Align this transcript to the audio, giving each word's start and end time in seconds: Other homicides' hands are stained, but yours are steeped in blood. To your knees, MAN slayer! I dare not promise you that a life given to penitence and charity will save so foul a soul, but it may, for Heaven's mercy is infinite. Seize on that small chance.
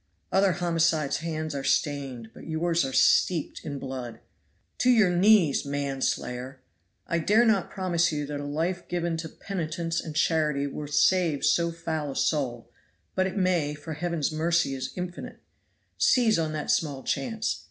Other 0.31 0.53
homicides' 0.53 1.17
hands 1.17 1.53
are 1.53 1.63
stained, 1.63 2.31
but 2.33 2.47
yours 2.47 2.83
are 2.83 2.91
steeped 2.91 3.63
in 3.63 3.77
blood. 3.77 4.19
To 4.79 4.89
your 4.89 5.11
knees, 5.11 5.63
MAN 5.63 6.01
slayer! 6.01 6.59
I 7.05 7.19
dare 7.19 7.45
not 7.45 7.69
promise 7.69 8.11
you 8.11 8.25
that 8.25 8.39
a 8.39 8.43
life 8.43 8.87
given 8.87 9.15
to 9.17 9.29
penitence 9.29 10.01
and 10.01 10.15
charity 10.15 10.65
will 10.65 10.87
save 10.87 11.45
so 11.45 11.71
foul 11.71 12.13
a 12.13 12.15
soul, 12.15 12.71
but 13.13 13.27
it 13.27 13.37
may, 13.37 13.75
for 13.75 13.93
Heaven's 13.93 14.31
mercy 14.31 14.73
is 14.73 14.91
infinite. 14.95 15.39
Seize 15.99 16.39
on 16.39 16.51
that 16.53 16.71
small 16.71 17.03
chance. 17.03 17.59